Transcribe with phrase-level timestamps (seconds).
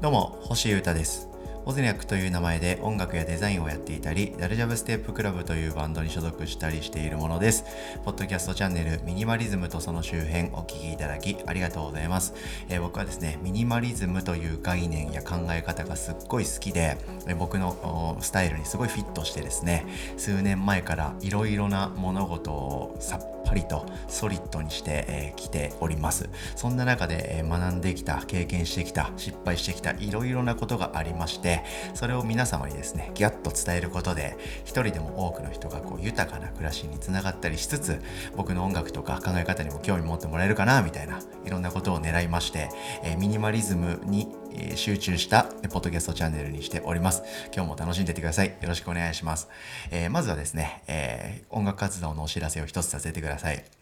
[0.00, 1.36] どうも星優太です
[1.68, 7.64] オズニャックという名前で音楽やデザインをやっていたり、ダルジャブステップクラブというバンドに所属したりしているものです。
[8.04, 12.34] ポッドキャストチャンネルミニマリズムとその周辺お聴きいただきありがとうございます、
[12.68, 19.86] えー、僕はですね、ミニマリズムという概念や考え方がすっごい好きで、え、僕のスタイルにすごいフィットしてですね、
[20.16, 26.28] 数年前からいろいろな物事をさっぱりとソリッドにして、えー、ております。
[26.54, 31.62] そんな中で、えー、学んできた、経験してきた、失敗してきたいろいろなことがありまして、
[31.94, 38.02] それを皆様にですねギャッと伝えることで一人でも多くの人がこう豊かな暮らしにつながったりしつつ
[38.36, 42.68] 僕の音楽とか考え方にも興味持ってもらえるかなみたいないろんなことを狙いまして、
[43.02, 44.28] えー、ミニマリズムに
[44.76, 47.22] 集中したポッドキャストチャンネルにしております。
[47.54, 48.48] 今日も楽しんでいってください。
[48.48, 49.48] よろしくお願いします。
[49.90, 53.75] えー、まずはですね、えー、音楽活動のお知らせを一つさせてください。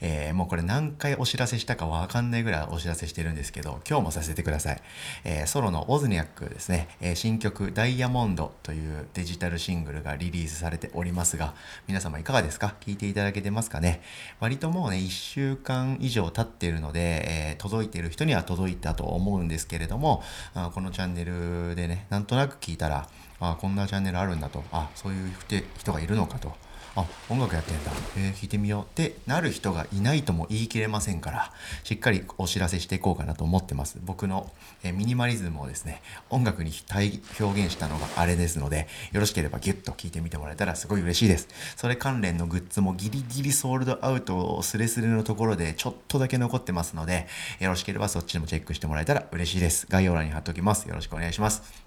[0.00, 4.82] えー、もうこれ何回お知らせしたかわかんないぐらいお知らせしてるんですけど、今日もさせてください。
[5.24, 11.54] えー、ソロのオズニャックですね、えー、新曲ダイヤモンドというデジタルシングルがリリースされておりますが、
[11.86, 12.74] 皆様いかがですか？
[12.80, 14.02] 聞いていただけてますかね？
[14.40, 20.22] 割ともうね、1週間以上経っているので、え届いてる人には届いたと思うんですけれども、
[20.54, 23.08] あこのチャンネルでね、なんとなく聞いたら、
[23.40, 25.32] あこんなチャンネルあるんだと、あそういう
[25.78, 26.54] 人がいるのかと。
[26.96, 31.52] あ音楽やってんだ、えー、弾いてみようってなる人がいないとも言い切れませんから
[31.84, 33.98] しっかりお知らせしていこうかなと思ってます。
[34.02, 34.50] 僕の、
[34.82, 41.48] えー、ミニマリズムをですね音楽に表現したのがあれですのでよろしければギュッと聴いてみてもらえたらすごい嬉しいです。
[41.76, 47.26] それ関連のグッズもギリギリソールドアウトをスレスレのところでちょっとだけ残ってますので
[47.60, 49.86] よろしければそっちでもチェックしてもらえたら嬉しいです。
[49.88, 50.88] 概要欄に貼っておきます。
[50.88, 51.85] よろしくお願いします。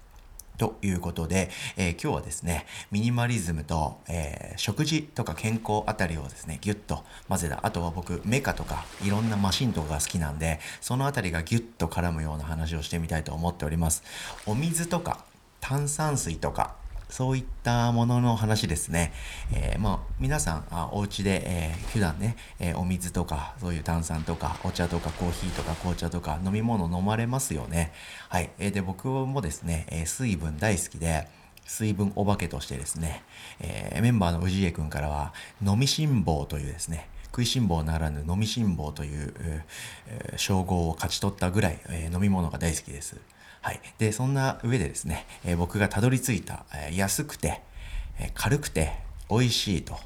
[0.60, 7.60] ということで、えー、今日はですね、ミニマリズムと、えー、食事とか健康あたりをですね、ギュッと混ぜた。
[7.66, 14.02] あとは僕、メカとかいろんなマシンとかが好きなんで、そのあたりがギュッと絡むような話をしてみたいと思っております。
[14.44, 15.24] お水とか
[15.62, 16.74] 炭酸水とか
[17.10, 19.12] そういったものの話ですね。
[19.52, 27.92] えー、まあ、皆さん、あお家で、えー、普段ね、えー、お水とか、そういう炭酸とか、お茶とか、コーヒーとか、紅茶とか、飲み物飲まれますよね。
[28.28, 28.50] はい。
[28.58, 31.28] えー、で、僕もですね、え水分大好きで、
[31.66, 33.22] 水分お化けとしてですね、
[33.60, 35.34] えメンバーの氏家くんからは、
[35.64, 43.16] 飲み辛抱というですね、食いしん坊ならぬ飲みしん坊という、えー、称号を勝ち取ったぐらい、えー、飲み物が大好きです。
[43.62, 43.80] はい。
[43.98, 47.60] で、そんな上でですね、えー、僕がたどり着いた、えー、安くて、
[48.18, 48.92] えー、軽くて
[49.28, 49.98] 美味しいと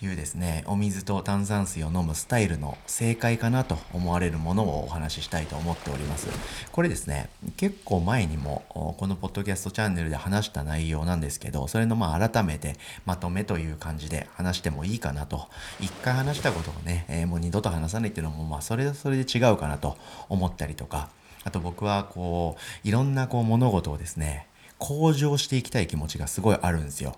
[0.00, 6.28] いうですね、お水と炭酸水を飲むスタイルの正解かなと思われるものをお話ししたいと思っております。
[6.72, 12.76] これですね、結構前にもこのポッドキャストチャンネルで話した内容なんですけど、それのまあ改めて
[13.06, 15.48] まとめという感じで話してもいいかなと。
[15.80, 19.96] 一回話したことをね、えー、もう二度と話さないっていうのもまあそれはそれで違うかなと
[20.28, 21.08] 思ったりとか、
[21.44, 27.16] あと僕はこういろんなこう物事をですね向上していきたい気持ちがすごいあるんですよ。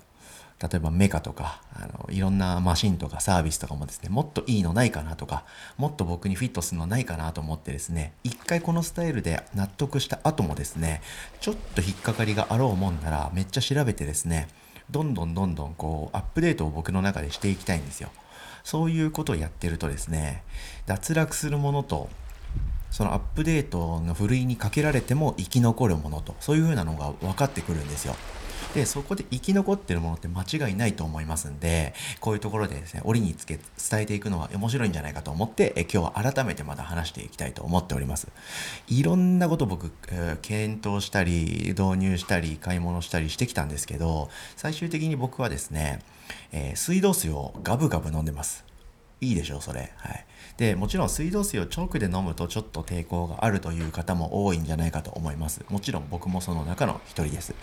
[0.58, 5.44] 例えばメカとかあのいろんなマシンとかサービスとかもですねもっといいのないかなとか
[5.76, 11.02] もっと僕にフィットするのないかなと思ってですね一回このスタイルで納得した後もですね
[11.40, 14.48] ちょっと引っかかりがあろうもんならめっちゃ調べてですね
[14.90, 18.08] どんどんどんどんこうアップデートを僕の中でしていきたいんですよ
[18.64, 20.42] そういうことをやってるとですね
[20.86, 22.08] 脱落するものと
[22.90, 28.16] そのアップデートのふるいにかけられても生き残るものとそういう風なのが分かってくるんですよ。
[28.76, 33.58] でそこで生き残ってるものって間違いないと思いますんでこういうところでですね折につけ
[33.90, 38.28] 伝えていくのは面白いんじゃないかと思ってえ今日は改めてまた話していきたいと思っております
[38.88, 46.00] いろんなこと僕、えー、検討したり導入したり買い物したりしてきたんですけど最終的に僕はですね、
[46.52, 48.65] えー、水道水をガブガブ飲んでます
[49.20, 49.92] いいでしょうそれ。
[49.96, 50.26] はい。
[50.56, 55.64] でもちろん水道水を直で飲むとちょっと抵抗があるという方も多いんじゃないかと思います。
[55.68, 57.54] もちろん僕もその中の一人です。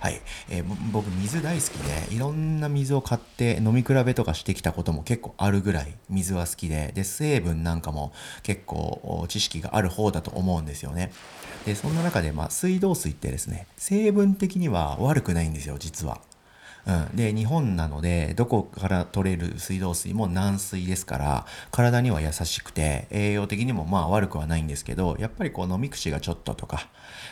[0.00, 1.72] はい、えー、僕水大好き
[2.10, 8.12] でいろんな水を買って飲み比べとかしてきたことも結構あるぐらい水は好きでで成分なんかも
[8.42, 11.12] 結構知識がある方だと思うんですよね。
[11.66, 16.20] でそんな中で、まあ、水道水ってですね成分的には悪くないんですよ実は。
[16.86, 26.88] うん、で日本なのでどこから取れる水道水も軟水ですから体には優しくて栄養的にもまあ悪くはないんですけどやっぱりこう飲み口がちょっととか、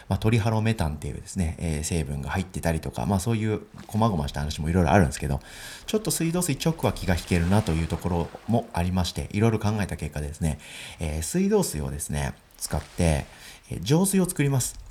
[0.09, 5.41] まあ、トリハロメタンっていうですね、えー、成分が入ってたりとか、まあ、そういう細々した話もいろいろあるんですけど
[5.87, 10.59] ちょっと水道水直は気が引けるなというところもありましていろいろ考えた結果ですね、
[11.00, 13.27] えー、水道水をですね使って、
[13.71, 14.88] え、浄水を作ります。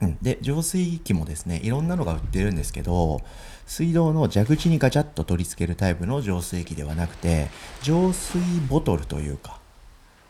[0.00, 3.20] うん、で浄水器もですねいろんなのが売ってるんですけど
[3.66, 7.48] 水道の蛇口にガチャッと取り付けるタイプの浄水器ではなくて
[7.82, 9.58] 浄水ボトルというか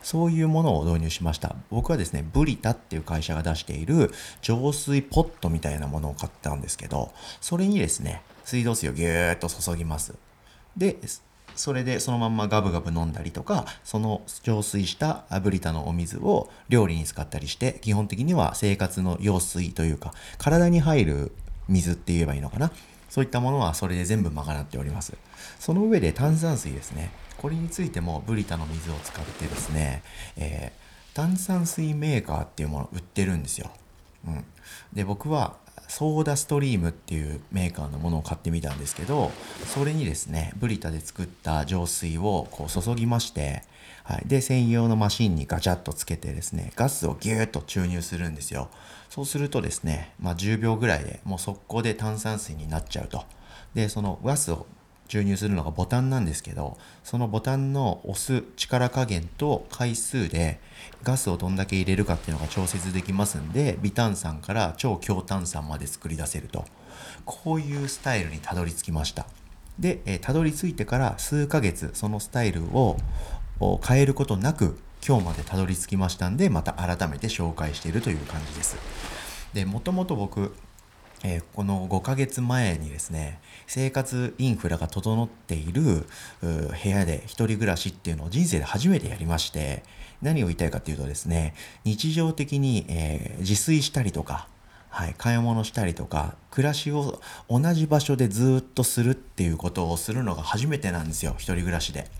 [0.02, 1.56] そういうものを導入しました。
[1.70, 4.10] 僕はですね、ブリタっていう会社が出している
[4.40, 10.14] 浄水ポットみたいなものを買ったんですけど、それにですね、水道水をぎゅーっと注ぎます。
[10.76, 10.96] で、
[11.58, 21.32] それでそのまんまガブガブ飲んだりとか、その浄水したブリタのお水を料理に使ったりして、基本的には生活の用水というか、体に入る
[21.68, 22.70] 水って言えばいいのかな？
[23.10, 25.14] そういったものはそれで全部賄っております。
[25.58, 27.10] その上で炭酸水ですね。
[27.36, 30.02] これについてもブリタの水を使ってですね、
[30.36, 33.70] えー、炭酸水メーカーっていうものを売ってるんですよ。
[34.26, 34.44] うん。
[34.92, 35.56] で、僕は
[35.88, 39.32] ソーダストリームっていうメーカーのものを買ってみたんですけど、
[39.66, 43.62] それにですね、ブリタで作った浄水をこう注ぎまして、
[44.04, 44.22] はい。
[44.26, 48.68] で、専用のマシンにガチャッとつけてですね、ガスをギューッと注入するんですよ。
[49.10, 53.24] そうするとですね、まあ、10秒ぐらいでもう速攻で炭酸水になっちゃうと。
[53.74, 54.66] で、そのガスを
[55.08, 60.60] 注入するのがボタンなんですけど、そのボタンの押す力加減と回数で
[61.02, 66.64] ガスをどんだけ入れるかっていうのが調節できますんで、微炭酸から超強炭酸まで作り出せると。
[67.24, 69.26] こういうスタイルにたどり着きました。
[69.78, 72.96] で、えー、たどり着いてから数ヶ月そのスタイルを
[73.86, 78.76] 変えることなく今日までたどり着きましたんで、また改めて紹介しているという感じです。
[79.54, 80.54] で、もともと僕、
[81.24, 86.06] えー、この5ヶ月前にですね、生活インフラが整っている
[86.40, 89.82] 部屋で一人暮らしっていうのを人生で初めてやりまして、
[90.22, 91.54] 何を言いたいかっていうとですね、
[91.84, 94.48] 日常的に、えー、自炊したりとか、
[94.90, 102.10] はい、買い物したりとか、暮らしを同じ場所でずっとするっていうことをするのが初めてなんですよ、一人暮らしで。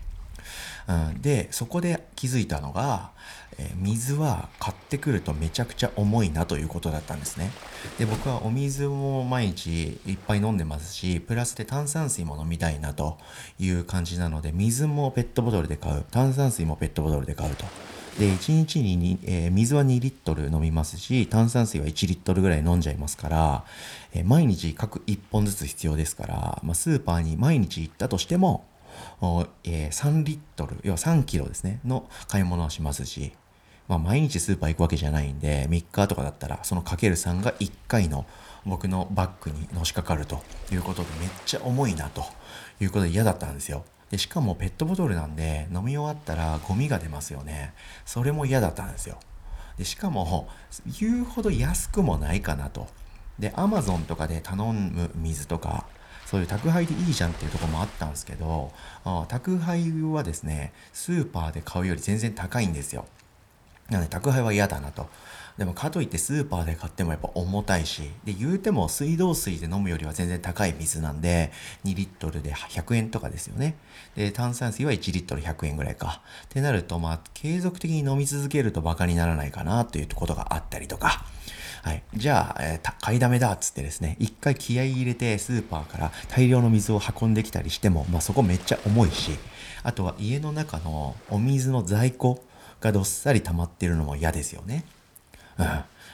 [0.93, 3.11] ん、で、そこで気づいたのが、
[3.57, 7.51] え水は買ってくるとめちゃくちゃ重いなということだったんですね。
[7.97, 13.17] で、僕はお水も毎日いっぱい飲んでますし、プラスで炭酸水も飲みたいなと
[13.59, 17.65] いう感じなので、水もペットボトルで買う、炭酸水もペットボトルで買うと。
[18.17, 23.65] で、1日にえー、水は2リットル飲みますし、炭酸水は1リットルぐらい飲んじゃいますから、
[24.13, 28.65] えー、毎日各1本ずつ必要ですから、まあ、スーパーに毎日行ったとしても、
[29.63, 33.33] え、3リットル、要は3キロですね、の買い物をしますし、
[33.87, 38.25] まあ、毎日スーパー行くわけじゃないんで、3日とかだったら、そのかける3が1回の
[38.65, 40.41] 僕のバッグにのしかかると
[40.71, 42.23] いうことで、めっちゃ重いなと
[42.79, 43.83] いうことで嫌だったんですよ。
[44.11, 47.73] で、しかもペットボトルなんで、飲み終わったらゴミが出ますよね。
[48.05, 49.17] それも嫌だったんですよ。
[49.77, 50.47] で、しかも、
[50.99, 52.87] 言うほど安くもないかなと。
[53.39, 55.87] で、アマゾンとかで頼む水とか、
[56.29, 58.71] そういう宅配でいいじゃんっていうとこもあったんですけど、
[59.29, 63.07] 宅配はですね、スーパーで買うより全然高いんですよ。
[63.89, 65.09] なので宅配は嫌だなと。
[65.57, 71.51] でもかといってスーパーで買ってもやっぱ重たいし、で、言うても水道水で飲むよりは全然高い水なんで、
[71.83, 73.75] 2リットルで100円とかですよね。
[74.15, 76.21] で、炭酸水は1リットル100円ぐらいか。
[76.45, 81.25] ってなると、まあ、継続的に飲み続けるとバカにならないかなということがあったりとか。
[81.83, 82.03] はい。
[82.15, 89.31] じゃあ、えー、買いだめだっつってですね、一回気合い入れてスーパーから大量の水を運んできたりしても、まあそこめっちゃ重いし、
[89.83, 92.43] あとは家の中のお水の在庫
[92.81, 94.83] がどっさり溜まってるのも嫌ですよね。
[95.57, 95.67] うん。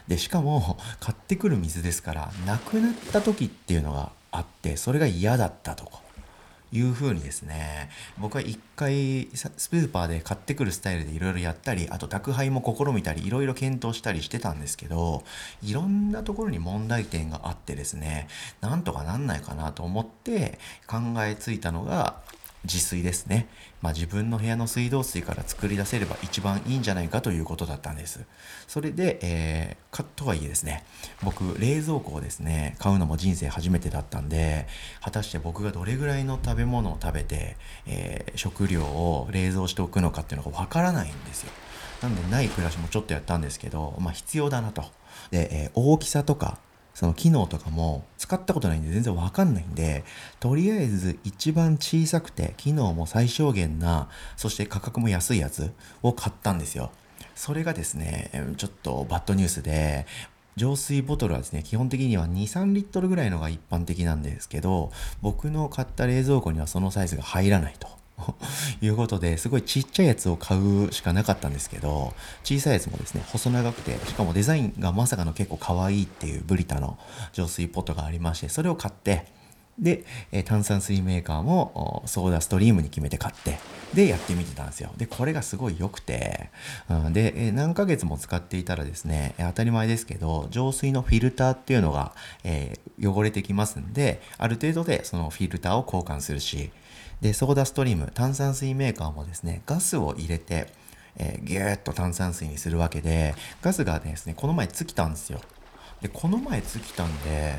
[0.07, 6.04] で、しかも、買ってくる水ですから、なくなった時っていうのがあって、それが嫌だったとか。
[6.77, 15.23] いう風にですね、僕は一回スーパーで買ってくるスタイルでいろいろやったり、あと宅配も試みたり、いろいろ検討したりしてたんですけど、
[15.63, 18.27] いろんなところに問題点があってですね、
[18.61, 22.21] なんとかなんないかなと思って考えついたのが、
[22.65, 23.47] 自炊ですね。
[23.81, 28.25] まあ、自分の部屋の水道水から作り出せれば一番いいんじゃないかということだったんです。
[28.67, 30.83] それで、えー、かとはいえですね、
[31.23, 34.67] 僕、冷蔵庫をですね、買うのも人生初めてだったんで、
[35.01, 41.51] 果たして僕がどれぐらいの食べ物を食べて、えー、食料を冷蔵しておくのかっていうのがわからないんですよ。
[42.01, 44.83] なんで、ない暮らしもちょっとやったんですけど、まあ、必要だなと。
[45.31, 46.59] で、えー、大きさとか、
[46.95, 50.03] その機能とかも使ったことないんで全然わかんないんで、
[50.39, 55.71] とりあえず一番小さくて機能も最小限な、そして価格も安いやつ
[56.01, 56.89] を買ったんですよ。
[57.35, 60.07] それがですね、ちょっとバッドニュースで、
[60.55, 64.89] 浄水ボトルはですね、基本的には2、3リットルぐらいのが一般的なんですけど、
[65.21, 67.89] 僕の買った冷蔵庫にはそのサイズが入らないと。
[68.17, 68.35] と
[68.85, 76.97] いうことで、すごいちっちゃいやつを買うしかなかったんですけど、小さいやつもですね、細長くて、しかもデザインがまさかの結構可愛いっていうブリタの
[77.33, 79.34] 浄水ポットがありまして、それを買って、
[79.77, 83.57] で、え炭酸水メーカーもソーダストリームに決めて買って、
[83.93, 84.91] で、やってみてたんですよ。
[84.97, 86.49] で、これがすごい良くて、
[86.89, 92.13] うん、で、え何ヶ月も使っていたらですね、当たり前ですけど、浄水のフィルターっていうのが、
[92.43, 96.71] えー、汚れてきますんで、ある程度でそのフィルターを交換するし、
[97.21, 100.67] で、ソーダストリーム、炭酸水メーカーもですね、ガスを入れて、
[101.17, 105.39] えー、ギューッと炭酸水にするわけでガスがですねこの前尽きたんですよ
[106.01, 107.55] でこの前尽きたんで、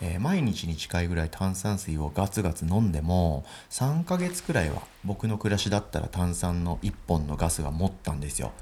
[0.00, 8.52] えー、毎日に近いぐらい炭酸水をガツガツ飲んでも3ヶ月くらいは僕の暮らしだったら炭酸の1本のガスが持ったんですよ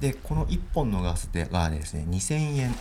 [0.00, 2.74] でこの1本のガスでがですね2000円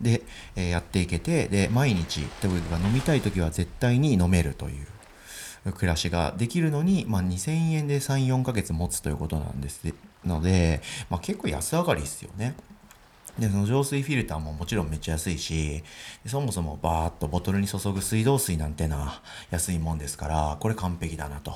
[0.00, 0.22] で、
[0.56, 4.86] えー、やっていけてで毎日で僕が飲みたい時は絶対に飲めるという
[5.72, 9.82] 暮らしができるのに、まあ、2000円で34ヶ月持つということなんです
[10.24, 10.80] ので、
[11.10, 12.54] まあ、結構安上がりですよね。
[13.38, 15.82] でその浄水フィルターももちろんめっちゃ安いし
[16.26, 21.54] そもそもバーッとボトルに注ぐ水道水なんてな安いもんですからこれ完璧だなと。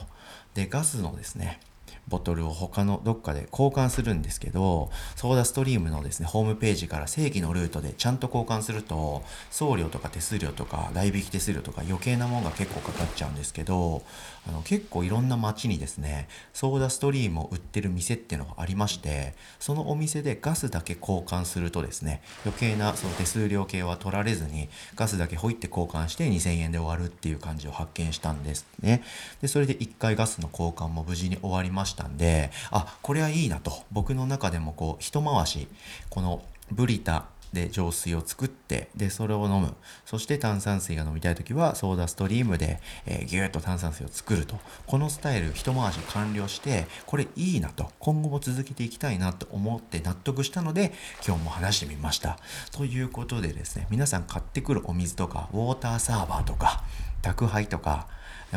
[0.55, 1.61] でガスのですね
[2.09, 14.03] ボトルを他のどっかで交換するんですけど、ソーダストリームのですね、ホームページから正規のルートでちゃんと交換すると、送料とか手数料とか代引き手数料とか余計なもんが結構かかっちゃうんですけど、
[14.47, 29.03] あの結構いろんな街にですね、ソーダストリームを売ってる店っていうのがありまして、そのお店でガスだけ交換するとですね、余計なその手数料系は取られずに、ガスだけほいって交換して2000円で終わるっていう感じを発見したんですね。
[29.41, 33.73] で、それで1回ガスの交換も無事に終わりましたんであこれはいいなと。
[33.93, 35.69] 僕の中でもこう一回し
[36.09, 39.75] このブリタで浄水を作ってでそれを飲む。
[40.05, 44.59] そして炭酸水が飲みたい時はソーダストリームで、えー、ギュッと炭酸水を作ると。
[44.87, 47.91] このスタイル一回し完了してこれいいなと。
[48.01, 50.93] 今後も続けていきたいなと思って納得したので
[51.27, 52.39] 今日も話してみました。
[52.73, 56.83] ということでですね皆さん買ってくるお水とかウォーターサーバーとか
[57.23, 58.09] 宅配とか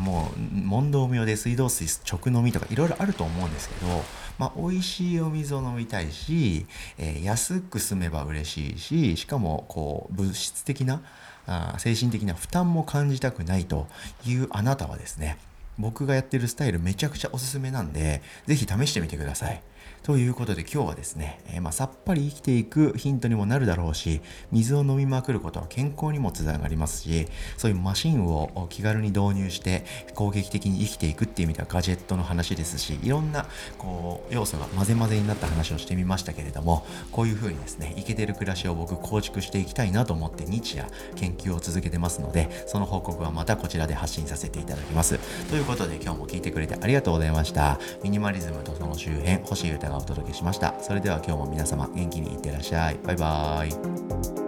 [0.01, 4.04] もう問答無用で水道水直飲みとかいろいろあると思うんですけど、
[4.38, 6.66] まあ、美味しいお水を飲みたいし、
[6.98, 11.01] えー、安く済めば嬉しいししかもこう物質的な
[11.46, 13.88] あ精神的な負担も感じたくないと
[14.25, 15.38] いうあなたはですね
[15.80, 19.62] 僕がやってるスタイルめちゃくちゃおすすめなんで是非試してみてください。
[20.03, 27.27] ということで今日はですね、えー、まあ、さっぱり生きていくヒントにもなるだろうし、水を飲みまくることは健康にもつながりますし、
[27.58, 29.84] そういうマシンを気軽に導入して
[30.15, 45.20] 攻撃的に生きていくっていう意味ではガジェットの話ですし、いろんなこう要素が混ぜ混ぜになった話をしてみましたけれども、こういう風にですね、イケてる暮らしを僕構築していきたいなと思って日夜研究を続けてますので、その報告はまたこちらで発信させていただきます。
[45.50, 47.79] ということで今日も聞いてくれてありがとうございました。
[48.03, 50.75] ミニマリズムとその周辺、星歌がお届けしました。
[50.79, 53.00] それでは今日も皆様元気にいってらっしゃい。
[53.03, 54.47] バイバーイ。